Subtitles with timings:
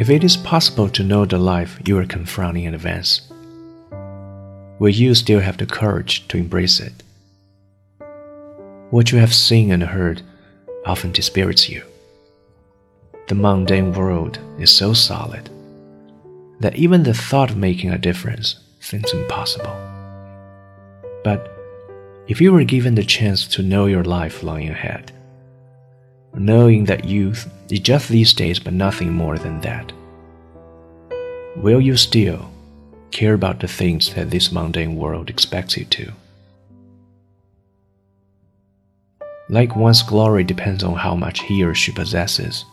[0.00, 3.20] If it is possible to know the life you are confronting in advance,
[4.78, 7.02] will you still have the courage to embrace it?
[8.88, 10.22] What you have seen and heard
[10.86, 11.82] often dispirits you.
[13.28, 15.50] The mundane world is so solid
[16.60, 19.76] that even the thought of making a difference seems impossible.
[21.22, 21.46] But
[22.26, 25.12] if you were given the chance to know your life lying ahead,
[26.34, 29.92] knowing that youth is just these days but nothing more than that.
[31.56, 32.50] Will you still
[33.10, 36.12] care about the things that this mundane world expects you to?
[39.48, 42.64] Like one's glory depends on how much he or she possesses.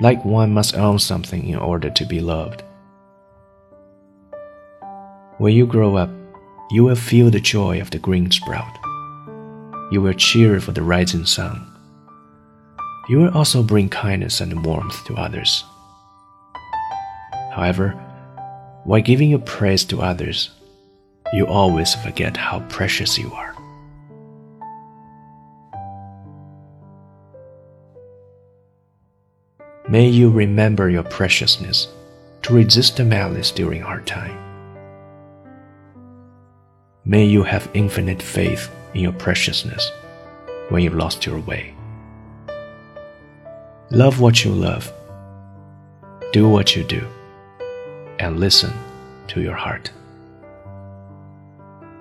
[0.00, 2.62] Like one must own something in order to be loved.
[5.38, 6.10] When you grow up,
[6.70, 8.78] you will feel the joy of the green sprout.
[9.90, 11.73] You will cheer for the rising sun
[13.08, 15.64] you will also bring kindness and warmth to others.
[17.52, 17.90] However,
[18.84, 20.50] while giving your praise to others,
[21.32, 23.54] you always forget how precious you are.
[29.88, 31.88] May you remember your preciousness
[32.42, 34.38] to resist the malice during hard time.
[37.04, 39.90] May you have infinite faith in your preciousness
[40.70, 41.74] when you lost your way.
[43.90, 44.90] Love what you love,
[46.32, 47.02] do what you do,
[48.18, 48.70] and listen
[49.28, 49.90] to your heart.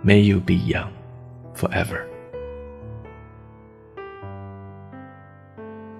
[0.02, 0.89] May you be young
[1.54, 2.06] forever.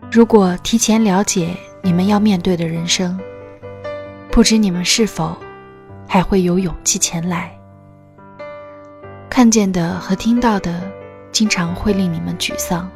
[0.09, 3.20] 如果提前了解你们要面对的人生，
[4.31, 5.36] 不知你们是否
[6.08, 7.52] 还会有勇气前来？
[9.30, 10.81] 看见的和听到的，
[11.31, 12.89] 经常会令你们沮丧。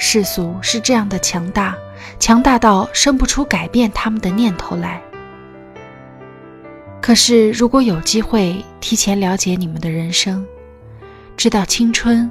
[0.00, 1.76] 世俗是这样的强大，
[2.20, 5.02] 强大到生不出改变他们的念头来。
[7.02, 10.46] 可是，如果有机会提前了解你们的人生，
[11.36, 12.30] 知道青春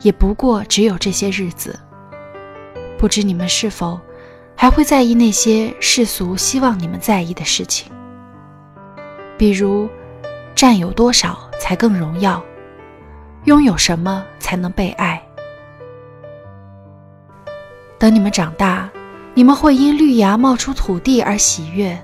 [0.00, 1.78] 也不过只有这些日子，
[2.96, 4.00] 不知你们是否
[4.56, 7.92] 还会在意那些世俗希望你们在意的事情，
[9.36, 9.88] 比如
[10.54, 12.42] 占有多少才更荣耀，
[13.44, 15.20] 拥有什么才能被爱。
[18.02, 18.90] 等你们长大，
[19.32, 21.96] 你们会因绿芽冒出土地而喜悦，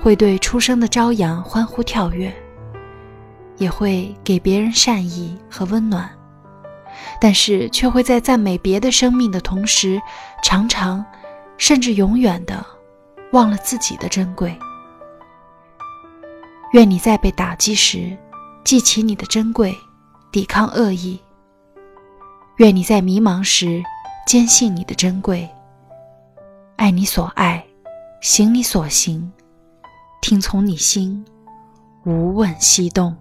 [0.00, 2.34] 会对出生的朝阳欢呼跳跃，
[3.58, 6.10] 也会给别人善意和温暖，
[7.20, 10.00] 但是却会在赞美别的生命的同时，
[10.42, 11.04] 常常，
[11.58, 12.64] 甚至永远的
[13.32, 14.58] 忘了自己的珍贵。
[16.72, 18.16] 愿你在被打击时，
[18.64, 19.76] 记起你的珍贵，
[20.32, 21.20] 抵抗恶意。
[22.56, 23.84] 愿你在迷茫时。
[24.28, 25.48] 坚信你的珍贵，
[26.76, 27.64] 爱你所爱，
[28.20, 29.32] 行你所行，
[30.20, 31.24] 听从你心，
[32.04, 33.16] 无问西东。